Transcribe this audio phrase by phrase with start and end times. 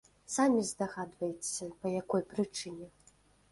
[0.35, 2.91] Самі здагадваецеся, па якой прычыне!!!